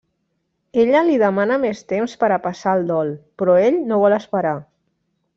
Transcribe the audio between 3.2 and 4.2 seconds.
però ell no vol